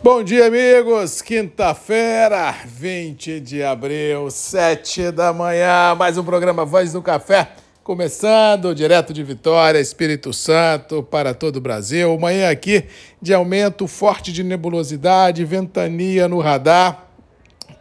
Bom 0.00 0.22
dia, 0.22 0.46
amigos. 0.46 1.20
Quinta-feira, 1.20 2.54
20 2.64 3.40
de 3.40 3.64
abril, 3.64 4.30
7 4.30 5.10
da 5.10 5.32
manhã. 5.32 5.92
Mais 5.96 6.16
um 6.16 6.22
programa 6.22 6.64
Voz 6.64 6.92
do 6.92 7.02
Café. 7.02 7.50
Começando 7.82 8.76
direto 8.76 9.12
de 9.12 9.24
Vitória, 9.24 9.80
Espírito 9.80 10.32
Santo, 10.32 11.02
para 11.02 11.34
todo 11.34 11.56
o 11.56 11.60
Brasil. 11.60 12.16
Manhã 12.16 12.48
aqui 12.48 12.84
de 13.20 13.34
aumento 13.34 13.88
forte 13.88 14.32
de 14.32 14.44
nebulosidade, 14.44 15.44
ventania 15.44 16.28
no 16.28 16.38
radar, 16.38 17.08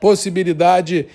possibilidade 0.01 1.03
de 1.03 1.07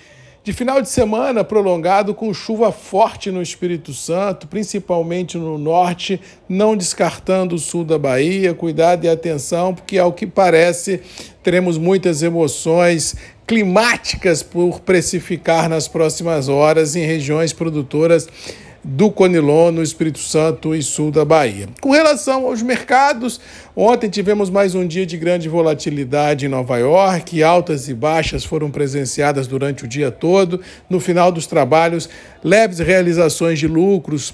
final 0.51 0.81
de 0.81 0.89
semana 0.89 1.41
prolongado 1.41 2.13
com 2.13 2.33
chuva 2.33 2.69
forte 2.69 3.31
no 3.31 3.41
Espírito 3.41 3.93
Santo, 3.93 4.45
principalmente 4.45 5.37
no 5.37 5.57
norte, 5.57 6.19
não 6.49 6.75
descartando 6.75 7.55
o 7.55 7.59
sul 7.59 7.85
da 7.85 7.97
Bahia. 7.97 8.53
Cuidado 8.53 9.05
e 9.05 9.09
atenção, 9.09 9.73
porque 9.73 9.97
ao 9.97 10.11
que 10.11 10.27
parece 10.27 10.99
teremos 11.41 11.77
muitas 11.77 12.21
emoções 12.21 13.15
climáticas 13.47 14.43
por 14.43 14.81
precificar 14.81 15.69
nas 15.69 15.87
próximas 15.87 16.49
horas 16.49 16.93
em 16.97 17.05
regiões 17.05 17.53
produtoras 17.53 18.27
do 18.83 19.09
Conilon, 19.09 19.71
no 19.71 19.81
Espírito 19.81 20.19
Santo 20.19 20.75
e 20.75 20.83
sul 20.83 21.09
da 21.09 21.23
Bahia. 21.23 21.69
Com 21.79 21.91
relação 21.91 22.45
aos 22.45 22.61
mercados, 22.61 23.39
ontem 23.75 24.09
tivemos 24.09 24.49
mais 24.49 24.75
um 24.75 24.85
dia 24.85 25.05
de 25.05 25.17
grande 25.17 25.47
volatilidade 25.47 26.45
em 26.45 26.49
Nova 26.49 26.77
York, 26.77 27.41
altas 27.41 27.87
e 27.87 27.93
baixas 27.93 28.43
foram 28.43 28.69
presenciadas 28.69 29.47
durante 29.47 29.85
o 29.85 29.87
dia 29.87 30.11
todo. 30.11 30.59
No 30.89 30.99
final 30.99 31.31
dos 31.31 31.47
trabalhos, 31.47 32.09
leves 32.43 32.79
realizações 32.79 33.57
de 33.57 33.67
lucros 33.67 34.33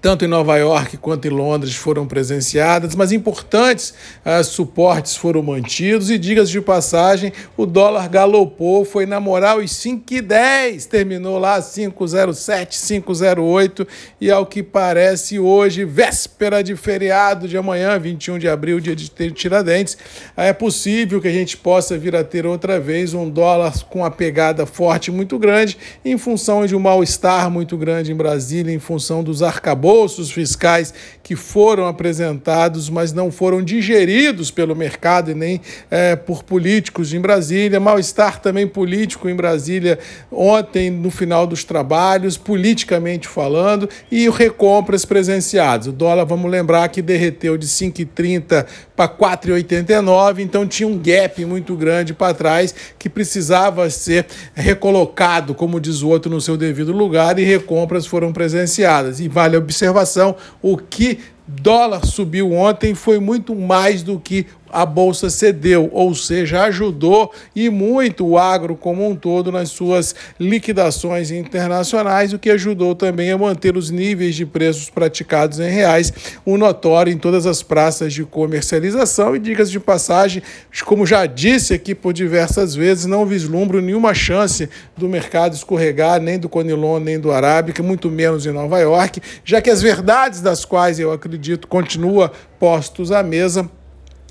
tanto 0.00 0.24
em 0.24 0.28
Nova 0.28 0.56
York 0.56 0.96
quanto 0.96 1.26
em 1.26 1.30
Londres, 1.30 1.74
foram 1.74 2.06
presenciadas, 2.06 2.94
mas 2.94 3.12
importantes 3.12 3.92
uh, 4.24 4.42
suportes 4.42 5.16
foram 5.16 5.42
mantidos. 5.42 6.10
E, 6.10 6.18
digas 6.18 6.48
de 6.48 6.60
passagem, 6.60 7.32
o 7.56 7.66
dólar 7.66 8.08
galopou, 8.08 8.84
foi 8.84 9.04
na 9.04 9.20
moral 9.20 9.58
os 9.58 9.72
5,10, 9.72 10.86
terminou 10.86 11.38
lá 11.38 11.60
5,07, 11.60 12.70
5,08 13.02 13.86
e, 14.20 14.30
ao 14.30 14.46
que 14.46 14.62
parece, 14.62 15.38
hoje, 15.38 15.84
véspera 15.84 16.62
de 16.62 16.74
feriado 16.76 17.46
de 17.46 17.56
amanhã, 17.56 17.98
21 17.98 18.38
de 18.38 18.48
abril, 18.48 18.80
dia 18.80 18.96
de 18.96 19.10
Tiradentes, 19.32 19.98
é 20.36 20.52
possível 20.52 21.20
que 21.20 21.28
a 21.28 21.32
gente 21.32 21.56
possa 21.56 21.98
vir 21.98 22.16
a 22.16 22.24
ter 22.24 22.46
outra 22.46 22.80
vez 22.80 23.12
um 23.12 23.28
dólar 23.28 23.84
com 23.90 24.04
a 24.04 24.10
pegada 24.10 24.64
forte 24.64 25.10
muito 25.10 25.38
grande, 25.38 25.76
em 26.04 26.16
função 26.16 26.64
de 26.64 26.74
um 26.74 26.80
mal-estar 26.80 27.50
muito 27.50 27.76
grande 27.76 28.12
em 28.12 28.14
Brasília, 28.14 28.72
em 28.72 28.78
função 28.78 29.22
dos 29.22 29.42
arcabouços 29.42 29.89
arcabouços 29.90 30.30
fiscais 30.30 30.94
que 31.30 31.36
foram 31.36 31.86
apresentados, 31.86 32.90
mas 32.90 33.12
não 33.12 33.30
foram 33.30 33.62
digeridos 33.62 34.50
pelo 34.50 34.74
mercado 34.74 35.30
e 35.30 35.34
nem 35.34 35.60
é, 35.88 36.16
por 36.16 36.42
políticos 36.42 37.14
em 37.14 37.20
Brasília. 37.20 37.78
Mal-estar 37.78 38.40
também 38.40 38.66
político 38.66 39.28
em 39.28 39.36
Brasília 39.36 39.96
ontem, 40.32 40.90
no 40.90 41.08
final 41.08 41.46
dos 41.46 41.62
trabalhos, 41.62 42.36
politicamente 42.36 43.28
falando, 43.28 43.88
e 44.10 44.28
recompras 44.28 45.04
presenciadas. 45.04 45.86
O 45.86 45.92
dólar, 45.92 46.24
vamos 46.24 46.50
lembrar 46.50 46.88
que 46.88 47.00
derreteu 47.00 47.56
de 47.56 47.68
5,30 47.68 48.66
para 48.96 49.08
4,89, 49.08 50.40
então 50.40 50.66
tinha 50.66 50.88
um 50.88 50.98
gap 50.98 51.44
muito 51.44 51.76
grande 51.76 52.12
para 52.12 52.34
trás 52.34 52.74
que 52.98 53.08
precisava 53.08 53.88
ser 53.88 54.26
recolocado, 54.52 55.54
como 55.54 55.80
diz 55.80 56.02
o 56.02 56.08
outro, 56.08 56.28
no 56.28 56.40
seu 56.40 56.56
devido 56.56 56.92
lugar, 56.92 57.38
e 57.38 57.44
recompras 57.44 58.04
foram 58.04 58.32
presenciadas. 58.32 59.20
E 59.20 59.28
vale 59.28 59.56
observação, 59.80 60.36
o 60.60 60.76
que 60.76 61.20
dólar 61.46 62.04
subiu 62.04 62.52
ontem 62.52 62.94
foi 62.94 63.18
muito 63.18 63.54
mais 63.54 64.02
do 64.02 64.20
que 64.20 64.46
a 64.72 64.86
bolsa 64.86 65.28
cedeu, 65.28 65.88
ou 65.92 66.14
seja, 66.14 66.62
ajudou 66.64 67.32
e 67.54 67.68
muito 67.68 68.26
o 68.26 68.38
agro 68.38 68.76
como 68.76 69.08
um 69.08 69.14
todo 69.14 69.50
nas 69.50 69.70
suas 69.70 70.14
liquidações 70.38 71.30
internacionais, 71.30 72.32
o 72.32 72.38
que 72.38 72.50
ajudou 72.50 72.94
também 72.94 73.30
a 73.30 73.38
manter 73.38 73.76
os 73.76 73.90
níveis 73.90 74.34
de 74.34 74.46
preços 74.46 74.88
praticados 74.88 75.58
em 75.60 75.70
reais, 75.70 76.12
o 76.44 76.56
notório 76.56 77.12
em 77.12 77.18
todas 77.18 77.46
as 77.46 77.62
praças 77.62 78.12
de 78.12 78.24
comercialização. 78.24 79.34
E 79.34 79.38
dicas 79.38 79.70
de 79.70 79.80
passagem, 79.80 80.42
como 80.84 81.06
já 81.06 81.26
disse 81.26 81.74
aqui 81.74 81.94
por 81.94 82.12
diversas 82.12 82.74
vezes, 82.74 83.06
não 83.06 83.26
vislumbro 83.26 83.80
nenhuma 83.80 84.14
chance 84.14 84.68
do 84.96 85.08
mercado 85.08 85.54
escorregar, 85.54 86.20
nem 86.20 86.38
do 86.38 86.48
Conilon, 86.48 87.00
nem 87.00 87.18
do 87.18 87.32
Arábica, 87.32 87.82
muito 87.82 88.10
menos 88.10 88.46
em 88.46 88.52
Nova 88.52 88.78
York, 88.78 89.20
já 89.44 89.60
que 89.60 89.70
as 89.70 89.82
verdades 89.82 90.40
das 90.40 90.64
quais 90.64 90.98
eu 90.98 91.12
acredito, 91.12 91.66
continua 91.66 92.30
postos 92.58 93.10
à 93.10 93.22
mesa 93.22 93.68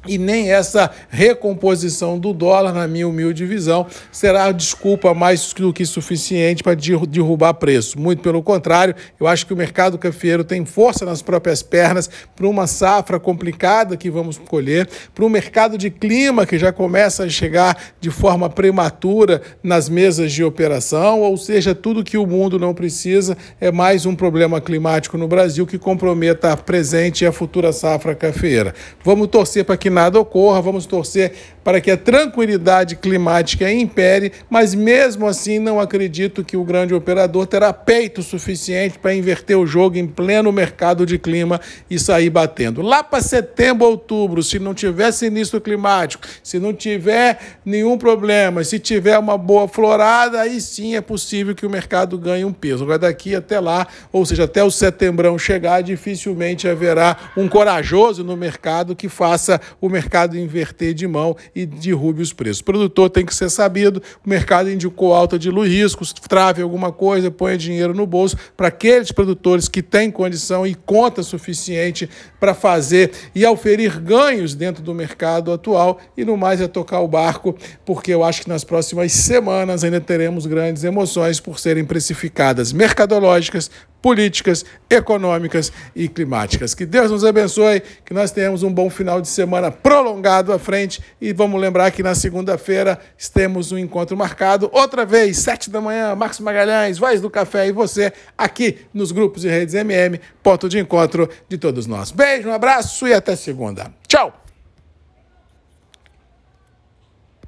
e 0.08 0.18
nem 0.18 0.52
essa 0.52 0.90
recomposição 1.10 2.18
do 2.18 2.34
dólar, 2.34 2.74
na 2.74 2.88
minha 2.88 3.08
humilde 3.08 3.46
visão, 3.46 3.86
será 4.12 4.52
desculpa 4.52 5.14
mais 5.14 5.54
do 5.54 5.74
que 5.74 5.86
suficiente 5.86 6.64
para 6.64 6.76
derrubar 6.76 7.54
preço. 7.56 8.00
Muito 8.00 8.22
pelo 8.22 8.42
contrário, 8.42 8.96
eu 9.20 9.28
acho 9.28 9.46
que 9.46 9.54
o 9.54 9.58
mercado 9.58 9.98
cafeiro 9.98 10.44
tem 10.44 10.66
força 10.66 11.06
nas 11.06 11.22
próprias 11.22 11.62
pernas 11.62 12.10
para 12.36 12.48
uma 12.48 12.68
safra 12.68 13.20
complicada 13.20 13.98
que 13.98 14.10
vamos 14.10 14.38
colher, 14.38 14.88
para 15.14 15.26
um 15.26 15.30
mercado 15.30 15.78
de 15.78 15.90
clima 15.90 16.46
que 16.46 16.58
já 16.58 16.72
começa 16.72 17.24
a 17.24 17.30
chegar 17.30 17.78
de 18.00 18.10
forma 18.10 18.50
prematura 18.50 19.42
nas 19.62 19.90
mesas 19.90 20.32
de 20.32 20.44
operação, 20.44 21.22
ou 21.22 21.38
seja, 21.38 21.76
tudo 21.76 22.04
que 22.04 22.18
o 22.18 22.26
mundo 22.26 22.58
não 22.58 22.74
precisa 22.74 23.38
é 23.60 23.72
mais 23.72 24.06
um 24.06 24.16
problema 24.16 24.62
climático 24.62 25.18
no 25.18 25.28
Brasil 25.28 25.68
que 25.68 25.78
comprometa 25.78 26.54
a 26.54 26.58
presente 26.58 27.24
e 27.24 27.28
a 27.28 27.32
futura 27.32 27.74
safra 27.74 28.16
cafeira. 28.16 28.74
Vamos 29.04 29.28
torcer 29.28 29.66
para 29.66 29.78
que 29.78 29.89
que 29.90 29.96
nada 29.96 30.20
ocorra, 30.20 30.62
vamos 30.62 30.86
torcer 30.86 31.34
para 31.64 31.82
que 31.82 31.92
a 31.92 31.98
tranquilidade 31.98 32.96
climática 32.96 33.72
impere, 33.72 34.32
mas 34.50 34.74
mesmo 34.74 35.28
assim 35.28 35.60
não 35.60 35.80
acredito 35.80 36.44
que 36.44 36.58
o 36.58 36.64
grande 36.64 36.96
operador 36.96 37.46
terá 37.46 37.72
peito 37.72 38.24
suficiente 38.24 38.98
para 38.98 39.14
inverter 39.14 39.58
o 39.58 39.68
jogo 39.68 39.98
em 39.98 40.08
pleno 40.08 40.52
mercado 40.52 41.06
de 41.06 41.20
clima 41.20 41.62
e 41.88 42.00
sair 42.00 42.30
batendo. 42.30 42.82
Lá 42.82 43.04
para 43.04 43.22
setembro, 43.22 43.86
outubro, 43.86 44.42
se 44.42 44.58
não 44.58 44.74
tiver 44.74 45.12
sinistro 45.12 45.62
climático, 45.62 46.26
se 46.42 46.58
não 46.58 46.74
tiver 46.74 47.40
nenhum 47.64 47.98
problema, 47.98 48.64
se 48.64 48.80
tiver 48.80 49.20
uma 49.20 49.38
boa 49.38 49.68
florada, 49.68 50.42
aí 50.42 50.60
sim 50.62 50.96
é 50.96 51.02
possível 51.02 51.54
que 51.54 51.66
o 51.66 51.70
mercado 51.70 52.18
ganhe 52.18 52.46
um 52.46 52.54
peso. 52.54 52.84
Agora 52.84 53.00
daqui 53.00 53.36
até 53.36 53.60
lá, 53.60 53.86
ou 54.12 54.26
seja, 54.26 54.46
até 54.46 54.64
o 54.64 54.72
setembrão 54.72 55.38
chegar, 55.38 55.82
dificilmente 55.82 56.68
haverá 56.68 57.16
um 57.38 57.48
corajoso 57.48 58.24
no 58.24 58.36
mercado 58.36 58.96
que 58.96 59.08
faça 59.08 59.62
o 59.82 59.90
mercado 59.90 60.38
inverter 60.38 60.94
de 60.94 61.08
mão 61.08 61.36
e 61.56 61.66
derrube 61.66 62.22
os 62.22 62.34
preços. 62.34 62.62
O 62.62 62.66
produtor 62.66 63.10
tem 63.10 63.26
que 63.26 63.34
ser 63.34 63.50
sabido, 63.50 64.02
o 64.26 64.30
mercado 64.30 64.70
indicou 64.70 65.14
alta 65.14 65.38
de 65.38 65.50
riscos, 65.50 66.14
trave 66.14 66.62
alguma 66.62 66.92
coisa, 66.92 67.32
ponha 67.32 67.58
dinheiro 67.58 67.94
no 67.94 68.06
bolso 68.06 68.38
para 68.56 68.68
aqueles 68.68 69.12
produtores 69.12 69.68
que 69.68 69.82
têm 69.82 70.12
condição 70.12 70.66
e 70.66 70.74
conta 70.74 71.24
suficiente 71.24 72.10
para 72.40 72.54
fazer 72.54 73.12
e 73.34 73.46
auferir 73.46 74.00
ganhos 74.00 74.56
dentro 74.56 74.82
do 74.84 74.94
mercado 74.94 75.52
atual 75.52 76.00
e 76.18 76.24
no 76.24 76.38
mais 76.38 76.62
é 76.62 76.68
tocar 76.68 77.02
o 77.02 77.08
barco, 77.08 77.56
porque 77.86 78.14
eu 78.14 78.24
acho 78.24 78.44
que 78.44 78.50
nas 78.50 78.64
próximas 78.64 79.12
semanas 79.12 79.84
ainda 79.84 80.00
teremos 80.00 80.46
grandes 80.46 80.84
emoções 80.84 81.40
por 81.40 81.60
serem 81.60 81.86
precificadas 81.86 82.72
mercadológicas, 82.72 83.70
políticas, 84.02 84.66
econômicas 84.90 85.72
e 85.96 86.08
climáticas. 86.08 86.74
Que 86.74 86.86
Deus 86.86 87.12
nos 87.12 87.26
abençoe, 87.26 87.82
que 88.06 88.14
nós 88.14 88.32
tenhamos 88.32 88.64
um 88.64 88.72
bom 88.72 88.90
final 88.90 89.22
de 89.22 89.28
semana 89.28 89.72
prolongado 89.72 90.52
à 90.54 90.60
frente 90.60 91.02
e 91.20 91.34
vamos 91.34 91.60
lembrar 91.60 91.92
que 91.92 92.04
na 92.04 92.16
segunda-feira 92.16 93.00
temos 93.34 93.72
um 93.72 93.78
encontro 93.78 94.18
marcado, 94.18 94.70
outra 94.74 95.06
vez, 95.06 95.38
sete 95.38 95.70
da 95.70 95.80
manhã, 95.80 96.16
Marcos 96.16 96.40
Magalhães, 96.40 96.98
Voz 96.98 97.22
do 97.22 97.30
Café 97.30 97.68
e 97.68 97.72
você, 97.72 98.12
aqui 98.38 98.80
nos 98.94 99.12
grupos 99.12 99.44
e 99.46 99.48
redes 99.48 99.76
MM, 99.76 100.20
ponto 100.42 100.68
de 100.68 100.80
encontro 100.80 101.30
de 101.48 101.58
todos 101.58 101.86
nós. 101.86 102.12
Beijo, 102.12 102.50
um 102.50 102.54
abraço 102.54 103.08
e 103.08 103.14
até 103.14 103.36
segunda. 103.36 103.92
Tchau! 104.08 104.49